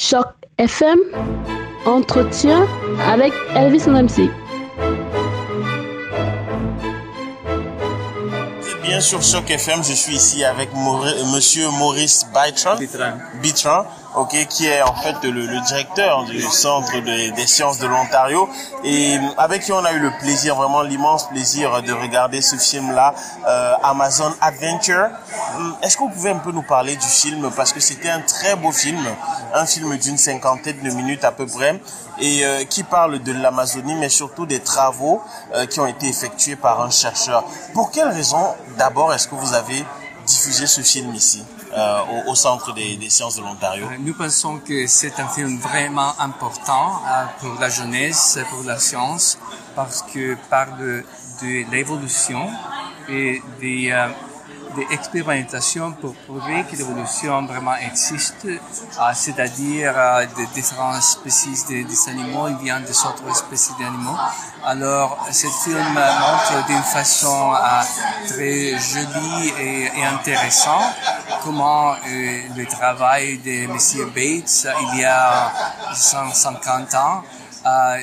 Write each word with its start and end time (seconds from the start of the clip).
Choc 0.00 0.28
FM, 0.58 0.96
entretien 1.84 2.68
avec 3.04 3.32
Elvis 3.56 3.88
MC. 3.88 4.30
Bien 8.84 9.00
sur 9.00 9.20
Choc 9.24 9.50
FM, 9.50 9.82
je 9.82 9.92
suis 9.94 10.14
ici 10.14 10.44
avec 10.44 10.68
Monsieur 11.34 11.68
Maurice 11.70 12.24
Bitran. 12.32 12.76
Bitran 13.42 13.86
ok, 14.16 14.46
qui 14.48 14.66
est 14.66 14.82
en 14.82 14.94
fait 14.94 15.16
le, 15.22 15.46
le 15.46 15.60
directeur 15.66 16.24
du 16.24 16.40
Centre 16.40 16.98
des 17.00 17.46
sciences 17.46 17.78
de 17.78 17.86
l'Ontario 17.86 18.48
et 18.84 19.18
avec 19.36 19.62
qui 19.62 19.72
on 19.72 19.84
a 19.84 19.92
eu 19.92 19.98
le 19.98 20.10
plaisir, 20.18 20.56
vraiment 20.56 20.82
l'immense 20.82 21.28
plaisir 21.28 21.82
de 21.82 21.92
regarder 21.92 22.40
ce 22.40 22.56
film-là, 22.56 23.14
euh, 23.46 23.74
Amazon 23.82 24.32
Adventure. 24.40 25.08
Hum, 25.56 25.76
est-ce 25.82 25.96
que 25.96 26.02
vous 26.02 26.10
pouvez 26.10 26.30
un 26.30 26.38
peu 26.38 26.52
nous 26.52 26.62
parler 26.62 26.96
du 26.96 27.06
film? 27.06 27.50
Parce 27.56 27.72
que 27.72 27.80
c'était 27.80 28.10
un 28.10 28.20
très 28.20 28.56
beau 28.56 28.72
film, 28.72 29.04
un 29.54 29.66
film 29.66 29.96
d'une 29.96 30.18
cinquantaine 30.18 30.80
de 30.82 30.90
minutes 30.90 31.24
à 31.24 31.32
peu 31.32 31.46
près 31.46 31.80
et 32.20 32.44
euh, 32.44 32.64
qui 32.64 32.82
parle 32.82 33.20
de 33.20 33.32
l'Amazonie 33.32 33.94
mais 33.94 34.08
surtout 34.08 34.46
des 34.46 34.60
travaux 34.60 35.22
euh, 35.54 35.66
qui 35.66 35.80
ont 35.80 35.86
été 35.86 36.08
effectués 36.08 36.56
par 36.56 36.80
un 36.80 36.90
chercheur. 36.90 37.44
Pour 37.74 37.90
quelle 37.90 38.08
raison 38.08 38.54
d'abord 38.76 39.12
est-ce 39.14 39.28
que 39.28 39.34
vous 39.34 39.54
avez 39.54 39.84
diffusé 40.26 40.66
ce 40.66 40.80
film 40.80 41.14
ici? 41.14 41.44
Euh, 41.76 42.00
au, 42.26 42.34
Centre 42.34 42.72
des, 42.72 42.98
sciences 43.10 43.36
de 43.36 43.42
l'Ontario 43.42 43.84
euh, 43.84 43.96
Nous 44.00 44.14
pensons 44.14 44.58
que 44.58 44.86
c'est 44.86 45.18
un 45.20 45.28
film 45.28 45.58
vraiment 45.58 46.12
important 46.18 47.02
euh, 47.06 47.24
pour 47.40 47.60
la 47.60 47.68
jeunesse, 47.68 48.38
pour 48.50 48.64
la 48.64 48.78
science, 48.78 49.38
parce 49.74 50.02
que 50.02 50.36
parle 50.48 50.78
de 50.78 51.70
l'évolution 51.70 52.48
et 53.08 53.42
des 53.60 53.92
des 54.76 54.86
expérimentations 54.94 55.92
pour 55.92 56.14
prouver 56.14 56.64
que 56.70 56.76
l'évolution 56.76 57.44
vraiment 57.46 57.76
existe, 57.76 58.44
euh, 58.44 58.58
c'est-à-dire 59.14 59.92
euh, 59.96 60.26
des 60.36 60.46
différentes 60.46 60.98
espèces 60.98 61.66
des 61.66 61.84
animaux, 62.08 62.48
il 62.48 62.56
vient 62.64 62.80
des 62.80 62.98
autres 63.06 63.28
espèces 63.30 63.72
d'animaux. 63.78 64.16
Alors, 64.64 65.26
ce 65.30 65.46
film 65.64 65.94
montre 65.94 66.66
d'une 66.66 66.82
façon 66.82 67.52
euh, 67.54 67.82
très 68.28 68.78
jolie 68.78 69.52
et, 69.60 69.98
et 69.98 70.04
intéressante 70.04 70.94
comment 71.42 71.94
le 72.04 72.64
travail 72.66 73.38
de 73.38 73.64
M. 73.64 73.76
Bates, 74.14 74.66
il 74.92 75.00
y 75.00 75.04
a 75.04 75.52
150 75.94 76.94
ans, 76.94 77.22
a 77.64 77.96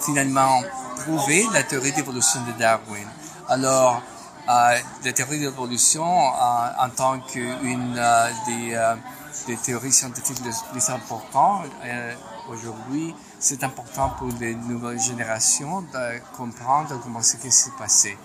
finalement 0.00 0.62
prouvé 0.96 1.46
la 1.52 1.62
théorie 1.62 1.92
d'évolution 1.92 2.40
de 2.44 2.52
Darwin. 2.58 3.06
Alors, 3.48 4.02
euh, 4.48 4.78
la 5.04 5.12
théorie 5.12 5.38
de 5.38 5.44
l'évolution 5.44 6.02
en 6.04 6.88
tant 6.96 7.20
qu'une 7.20 7.94
euh, 7.96 8.28
des, 8.46 8.74
euh, 8.74 8.96
des, 9.46 9.56
théories 9.56 9.92
scientifiques 9.92 10.40
les 10.44 10.50
plus 10.72 10.90
importantes 10.90 11.66
aujourd'hui. 12.48 13.14
C'est 13.38 13.62
important 13.62 14.10
pour 14.18 14.28
les 14.40 14.54
nouvelles 14.54 15.00
générations 15.00 15.82
de 15.82 16.36
comprendre 16.36 16.98
comment 17.02 17.22
ce 17.22 17.36
qui 17.36 17.52
s'est 17.52 17.70
passé 17.78 18.18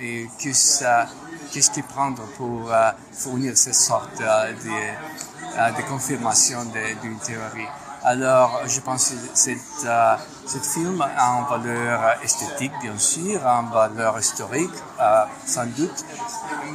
et 0.00 0.28
qu'est-ce 0.38 1.70
qu'il 1.70 1.82
prendre 1.84 2.22
pour 2.36 2.70
fournir 3.12 3.56
cette 3.56 3.74
sorte 3.74 4.18
de, 4.18 5.76
de 5.76 5.88
confirmation 5.88 6.64
d'une 7.02 7.18
théorie. 7.18 7.68
Alors, 8.08 8.60
je 8.68 8.78
pense 8.82 9.10
que 9.10 9.16
cette, 9.34 9.58
euh, 9.84 10.14
ce 10.46 10.58
film 10.58 11.00
a 11.00 11.38
une 11.40 11.46
valeur 11.46 12.22
esthétique, 12.22 12.70
bien 12.80 12.96
sûr, 12.96 13.44
une 13.44 13.68
valeur 13.70 14.16
historique, 14.20 14.70
euh, 15.00 15.24
sans 15.44 15.66
doute, 15.66 16.04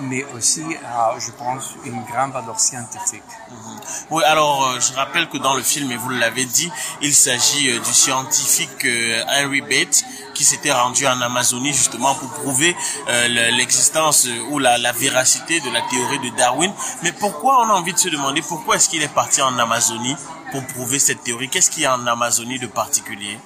mais 0.02 0.26
aussi, 0.36 0.62
euh, 0.62 1.20
je 1.20 1.32
pense, 1.32 1.76
une 1.86 2.04
grande 2.04 2.34
valeur 2.34 2.60
scientifique. 2.60 3.24
Mhm. 3.50 3.80
Oui, 4.10 4.24
alors, 4.26 4.78
je 4.82 4.94
rappelle 4.94 5.30
que 5.30 5.38
dans 5.38 5.54
le 5.54 5.64
film, 5.64 5.90
et 5.94 5.96
vous 5.96 6.10
l'avez 6.10 6.44
dit, 6.44 6.70
il 7.02 7.14
s'agit 7.14 7.80
du 7.80 7.94
scientifique 7.94 8.86
Henry 9.30 9.62
Bates, 9.62 10.04
qui 10.34 10.44
s'était 10.44 10.72
rendu 10.72 11.06
en 11.08 11.20
Amazonie 11.22 11.74
justement 11.74 12.16
pour 12.16 12.30
prouver 12.30 12.76
l'existence 13.30 14.28
ou 14.50 14.60
la, 14.60 14.92
véracité 14.92 15.60
de 15.60 15.70
la 15.72 15.82
théorie 15.82 16.20
de 16.20 16.36
Darwin. 16.36 16.72
Mais 17.04 17.12
pourquoi 17.12 17.66
on 17.66 17.70
a 17.70 17.74
envie 17.74 17.94
de 17.94 17.98
se 17.98 18.10
demander 18.10 18.42
pourquoi 18.42 18.76
est-ce 18.76 18.90
qu'il 18.90 19.02
est 19.02 19.14
parti 19.14 19.42
en 19.42 19.58
Amazonie 19.58 20.16
pour 20.52 20.66
prouver 20.68 21.00
cette 21.00 21.24
théorie? 21.24 21.50
Qu'est-ce 21.50 21.72
qu'il 21.72 21.84
y 21.84 21.86
a 21.86 21.96
en 21.96 22.06
Amazonie 22.08 22.60
de 22.60 22.68
particulier? 22.68 23.38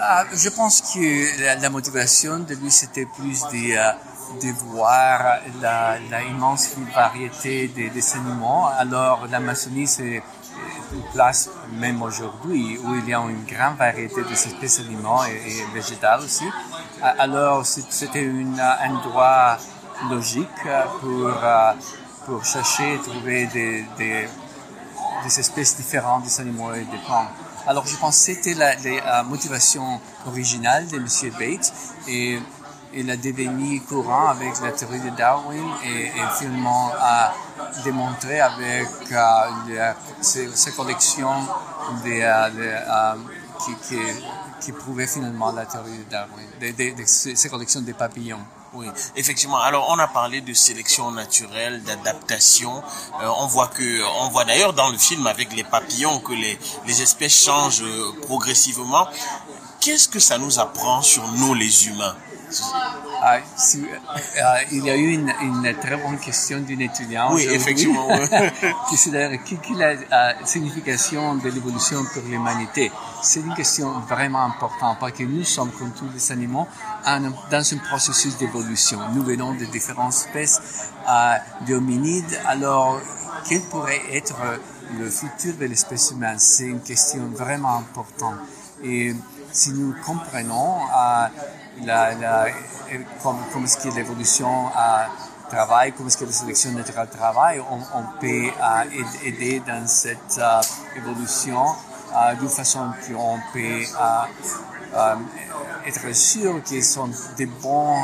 Ah, 0.00 0.24
Je 0.32 0.48
pense 0.50 0.82
que 0.82 1.60
la, 1.60 1.70
motivation 1.70 2.38
de 2.40 2.54
lui, 2.54 2.70
c'était 2.70 3.06
plus 3.06 3.40
de, 3.52 3.76
euh, 3.76 4.52
voir 4.74 5.38
la, 5.60 5.98
la, 6.10 6.22
immense 6.22 6.70
variété 6.94 7.68
des, 7.68 7.88
des 7.88 8.14
animaux. 8.14 8.66
Alors, 8.78 9.26
l'Amazonie, 9.30 9.86
c'est 9.86 10.22
une 10.92 11.02
place, 11.12 11.50
même 11.72 12.02
aujourd'hui, 12.02 12.78
où 12.78 12.94
il 12.94 13.08
y 13.08 13.14
a 13.14 13.20
une 13.20 13.44
grande 13.44 13.76
variété 13.76 14.22
de 14.22 14.32
espèces 14.32 14.80
animaux 14.80 15.24
et, 15.24 15.58
et 15.58 15.64
végétales 15.74 16.20
aussi. 16.20 16.44
Alors, 17.02 17.64
c'était 17.64 18.28
un 18.28 18.94
endroit 18.94 19.58
logique 20.10 20.48
pour, 21.00 21.30
euh, 21.42 21.72
pour 22.24 22.44
chercher 22.44 22.94
et 22.94 22.98
trouver 22.98 23.46
des, 23.46 23.84
des 23.98 24.28
espèces 25.40 25.76
différentes 25.76 26.24
des 26.24 26.40
animaux 26.40 26.72
et 26.74 26.84
des 26.84 26.98
plantes. 27.06 27.28
Alors 27.66 27.86
je 27.86 27.96
pense 27.96 28.16
que 28.18 28.32
c'était 28.32 28.54
la, 28.54 29.22
motivation 29.24 30.00
originale 30.26 30.86
de 30.86 30.96
M. 30.96 31.06
Bates 31.38 31.72
et 32.06 32.38
il 32.94 33.10
a 33.10 33.16
devenu 33.16 33.80
courant 33.80 34.28
avec 34.28 34.60
la 34.62 34.70
théorie 34.70 35.00
de 35.00 35.10
Darwin 35.10 35.64
et, 35.84 36.10
finalement 36.38 36.92
a 37.00 37.32
démontré 37.84 38.40
avec 38.40 38.88
euh, 39.12 39.92
ses, 40.20 40.72
collections 40.72 41.42
euh, 42.06 42.50
euh, 42.58 43.14
qui, 43.64 43.74
qui, 43.88 43.98
qui, 44.60 44.72
prouvaient 44.72 45.06
finalement 45.06 45.52
la 45.52 45.66
théorie 45.66 45.98
de 45.98 46.10
Darwin, 46.10 47.06
ses 47.06 47.48
collections 47.48 47.80
de 47.80 47.92
papillons. 47.92 48.40
Oui, 48.72 48.86
effectivement. 49.14 49.58
Alors, 49.58 49.88
on 49.90 49.98
a 49.98 50.08
parlé 50.08 50.42
de 50.42 50.52
sélection 50.52 51.10
naturelle, 51.10 51.82
d'adaptation. 51.84 52.82
Euh, 53.22 53.28
on 53.38 53.46
voit 53.46 53.68
que, 53.68 54.04
on 54.20 54.28
voit 54.28 54.44
d'ailleurs 54.44 54.74
dans 54.74 54.90
le 54.90 54.98
film 54.98 55.26
avec 55.26 55.54
les 55.54 55.64
papillons 55.64 56.18
que 56.18 56.32
les, 56.32 56.58
les 56.86 57.02
espèces 57.02 57.44
changent 57.44 57.84
progressivement. 58.22 59.06
Qu'est-ce 59.80 60.08
que 60.08 60.18
ça 60.18 60.36
nous 60.38 60.58
apprend 60.58 61.00
sur 61.00 61.26
nous, 61.32 61.54
les 61.54 61.88
humains? 61.88 62.16
Ah, 63.28 63.38
euh, 63.38 64.58
il 64.70 64.84
y 64.84 64.90
a 64.90 64.96
eu 64.96 65.14
une, 65.14 65.32
une 65.42 65.74
très 65.80 65.96
bonne 65.96 66.16
question 66.16 66.60
d'une 66.60 66.80
étudiante. 66.80 67.32
Oui, 67.34 67.48
effectivement. 67.50 68.06
qui 68.88 68.96
c'est 68.96 69.10
d'ailleurs 69.10 69.40
quelle 69.44 69.82
est 69.82 70.08
la 70.08 70.46
signification 70.46 71.34
de 71.34 71.48
l'évolution 71.50 72.04
pour 72.14 72.22
l'humanité 72.22 72.92
C'est 73.22 73.40
une 73.40 73.52
question 73.54 73.98
vraiment 74.08 74.44
importante 74.44 74.98
parce 75.00 75.10
que 75.10 75.24
nous 75.24 75.42
sommes, 75.42 75.72
comme 75.72 75.90
tous 75.90 76.08
les 76.14 76.30
animaux, 76.30 76.68
dans 77.04 77.74
un 77.74 77.78
processus 77.88 78.36
d'évolution. 78.36 79.00
Nous 79.12 79.24
venons 79.24 79.54
de 79.54 79.64
différentes 79.64 80.12
espèces 80.14 80.92
euh, 81.08 81.34
d'hominides. 81.66 82.38
Alors, 82.46 83.00
quel 83.48 83.62
pourrait 83.62 84.02
être 84.12 84.36
le 85.00 85.10
futur 85.10 85.54
de 85.58 85.64
l'espèce 85.66 86.12
humaine? 86.12 86.38
C'est 86.38 86.66
une 86.68 86.80
question 86.80 87.26
vraiment 87.34 87.78
importante. 87.78 88.36
Et 88.84 89.16
si 89.50 89.70
nous 89.70 89.96
comprenons 90.04 90.76
euh, 90.76 91.26
la, 91.84 92.14
la, 92.14 92.46
comment, 93.22 93.38
comment 93.52 93.64
est-ce 93.64 93.78
que 93.78 93.94
l'évolution 93.94 94.66
euh, 94.68 95.04
travaille, 95.50 95.92
comment 95.92 96.08
est-ce 96.08 96.18
que 96.18 96.24
la 96.24 96.32
sélection 96.32 96.72
naturelle 96.72 97.08
travaille, 97.08 97.60
on, 97.60 97.78
on 97.98 98.04
peut 98.20 98.48
euh, 98.48 99.24
aider 99.24 99.60
dans 99.66 99.86
cette 99.86 100.38
euh, 100.38 100.60
évolution 100.96 101.64
euh, 102.14 102.34
d'une 102.34 102.48
façon 102.48 102.90
qu'on 103.06 103.38
peut 103.52 103.84
euh, 104.94 105.14
être 105.86 106.14
sûr 106.14 106.62
qu'ils 106.62 106.84
sont 106.84 107.10
des 107.36 107.46
bons 107.46 107.96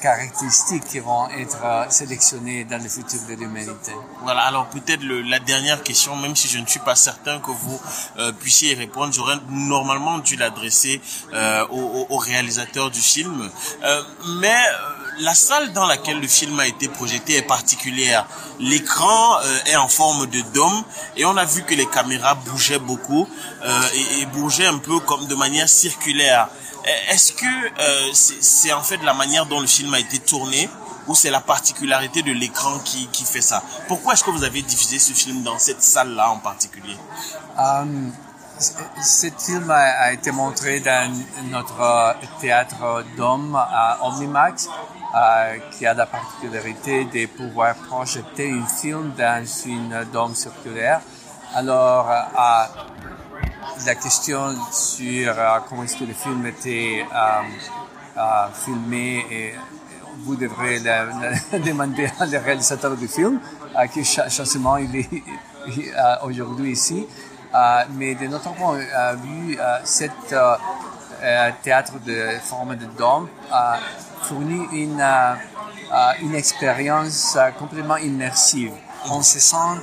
caractéristiques 0.00 0.84
qui 0.84 0.98
vont 0.98 1.28
être 1.30 1.58
euh, 1.64 1.84
sélectionnées 1.90 2.64
dans 2.64 2.82
le 2.82 2.88
futur 2.88 3.20
de 3.28 3.34
l'humanité. 3.34 3.92
Voilà, 4.22 4.42
alors 4.42 4.66
peut-être 4.68 5.04
la 5.04 5.38
dernière 5.38 5.82
question, 5.82 6.16
même 6.16 6.34
si 6.34 6.48
je 6.48 6.58
ne 6.58 6.66
suis 6.66 6.80
pas 6.80 6.94
certain 6.94 7.38
que 7.40 7.50
vous 7.50 7.80
euh, 8.18 8.32
puissiez 8.32 8.72
y 8.72 8.74
répondre, 8.74 9.12
j'aurais 9.12 9.36
normalement 9.50 10.18
dû 10.18 10.36
l'adresser 10.36 11.00
euh, 11.32 11.66
au, 11.70 12.06
au, 12.08 12.16
réalisateur 12.16 12.90
du 12.90 13.00
film. 13.00 13.50
Euh, 13.82 14.02
mais 14.40 14.56
la 15.20 15.34
salle 15.34 15.72
dans 15.72 15.86
laquelle 15.86 16.20
le 16.20 16.26
film 16.26 16.58
a 16.58 16.66
été 16.66 16.88
projeté 16.88 17.36
est 17.36 17.42
particulière. 17.42 18.26
L'écran 18.58 19.38
est 19.66 19.76
en 19.76 19.88
forme 19.88 20.26
de 20.26 20.40
dôme 20.52 20.82
et 21.16 21.24
on 21.24 21.36
a 21.36 21.44
vu 21.44 21.62
que 21.62 21.74
les 21.74 21.86
caméras 21.86 22.34
bougeaient 22.34 22.80
beaucoup 22.80 23.28
et, 23.64 24.20
et 24.20 24.26
bougeaient 24.26 24.66
un 24.66 24.78
peu 24.78 24.98
comme 25.00 25.26
de 25.26 25.34
manière 25.36 25.68
circulaire. 25.68 26.48
Est-ce 27.10 27.32
que 27.32 27.46
euh, 27.46 28.10
c'est 28.12 28.72
en 28.72 28.82
fait 28.82 28.98
la 29.02 29.14
manière 29.14 29.46
dont 29.46 29.60
le 29.60 29.66
film 29.66 29.94
a 29.94 29.98
été 29.98 30.18
tourné 30.18 30.68
ou 31.06 31.14
c'est 31.14 31.30
la 31.30 31.40
particularité 31.40 32.22
de 32.22 32.32
l'écran 32.32 32.78
qui, 32.84 33.08
qui 33.08 33.24
fait 33.24 33.40
ça? 33.40 33.62
Pourquoi 33.88 34.14
est-ce 34.14 34.24
que 34.24 34.30
vous 34.30 34.44
avez 34.44 34.62
diffusé 34.62 34.98
ce 34.98 35.12
film 35.12 35.42
dans 35.42 35.58
cette 35.58 35.82
salle-là 35.82 36.30
en 36.30 36.38
particulier? 36.38 36.96
Um, 37.58 38.12
Ce 38.58 39.26
film 39.36 39.68
a, 39.70 40.12
été 40.12 40.30
montré 40.30 40.78
dans 40.78 41.12
notre 41.50 42.14
théâtre 42.40 43.04
Dôme 43.16 43.56
à 43.56 43.98
Omnimax, 44.02 44.68
euh, 45.14 45.58
qui 45.72 45.86
a 45.86 45.94
la 45.94 46.06
particularité 46.06 47.04
de 47.04 47.26
pouvoir 47.26 47.74
projeter 47.74 48.52
un 48.52 48.66
film 48.66 49.12
dans 49.18 49.44
une 49.66 50.04
dôme 50.12 50.34
circulaire. 50.36 51.00
Alors, 51.54 52.08
à 52.08 52.70
la 53.86 53.94
question 53.94 54.54
sur 54.72 55.34
comment 55.68 55.84
est-ce 55.84 55.96
que 55.96 56.04
le 56.04 56.14
film 56.14 56.46
était 56.46 57.04
filmé 58.64 59.26
et 59.30 59.54
vous 60.24 60.36
devrez 60.36 60.78
la, 60.78 61.06
demander 61.58 62.08
à 62.18 62.26
le 62.26 62.38
réalisateur 62.38 62.96
du 62.96 63.08
film, 63.08 63.40
à 63.74 63.88
qui 63.88 64.04
chassement 64.04 64.76
il 64.76 64.96
est 64.96 65.22
aujourd'hui 66.22 66.72
ici. 66.72 67.06
mais 67.90 68.14
de 68.14 68.26
notre 68.26 68.52
point 68.54 68.78
de 68.78 69.16
vue, 69.22 69.58
cette 69.84 70.34
théâtre 71.62 71.94
de 72.06 72.38
forme 72.42 72.76
de 72.76 72.86
dôme 72.96 73.28
fournit 74.22 74.66
une, 74.72 75.04
une 76.22 76.34
expérience 76.34 77.36
complètement 77.58 77.96
immersive. 77.96 78.72
On 79.10 79.22
se 79.22 79.38
sent 79.38 79.80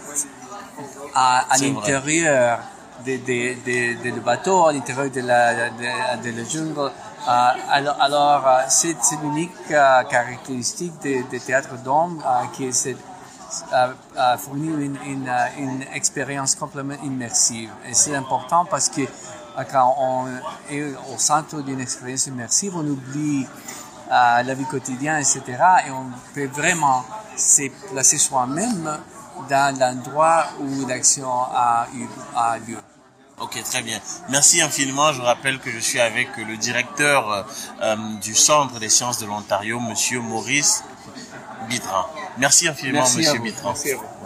à, 1.13 1.45
à 1.49 1.57
l'intérieur 1.57 2.59
de, 3.05 3.17
de, 3.17 4.03
de, 4.03 4.15
de, 4.15 4.19
bateau, 4.19 4.67
à 4.67 4.73
l'intérieur 4.73 5.09
de 5.09 5.21
la, 5.21 5.69
de, 5.69 6.29
la 6.37 6.43
jungle. 6.49 6.91
alors, 7.27 7.97
alors 7.99 8.43
c'est 8.69 8.95
l'unique 9.21 9.67
caractéristique 9.67 10.93
des 11.01 11.39
théâtres 11.39 11.77
d'hommes 11.83 12.21
qui 12.53 12.65
est 12.65 12.95
fournir 14.39 14.79
une, 14.79 14.97
une, 15.05 15.31
une, 15.57 15.83
expérience 15.93 16.55
complètement 16.55 17.01
immersive. 17.03 17.69
Et 17.87 17.93
c'est 17.93 18.15
important 18.15 18.65
parce 18.65 18.89
que 18.89 19.01
quand 19.71 19.95
on 19.99 20.27
est 20.69 20.83
au 21.13 21.17
centre 21.17 21.61
d'une 21.61 21.81
expérience 21.81 22.27
immersive, 22.27 22.73
on 22.75 22.87
oublie 22.87 23.45
la 24.09 24.53
vie 24.53 24.65
quotidienne, 24.65 25.17
etc. 25.17 25.41
Et 25.87 25.91
on 25.91 26.05
peut 26.33 26.47
vraiment 26.47 27.03
se 27.35 27.69
placer 27.91 28.17
soi-même 28.17 28.97
dans 29.49 29.79
l'endroit 29.79 30.45
où 30.59 30.87
l'action 30.87 31.31
a, 31.31 31.87
eu, 31.95 32.07
a 32.35 32.57
lieu. 32.59 32.77
Ok, 33.41 33.61
très 33.63 33.81
bien. 33.81 33.99
Merci 34.29 34.61
infiniment. 34.61 35.11
Je 35.13 35.21
rappelle 35.21 35.59
que 35.59 35.71
je 35.71 35.79
suis 35.79 35.99
avec 35.99 36.37
le 36.37 36.57
directeur 36.57 37.45
euh, 37.81 37.95
du 38.21 38.35
Centre 38.35 38.79
des 38.79 38.89
sciences 38.89 39.17
de 39.17 39.25
l'Ontario, 39.25 39.79
Monsieur 39.79 40.19
Maurice 40.19 40.83
Bitran. 41.67 42.05
Merci 42.37 42.67
infiniment, 42.67 43.03
Monsieur 43.15 43.39
Bitran. 43.39 43.69
Merci 43.69 43.91
à 43.91 43.95
vous. 43.97 44.20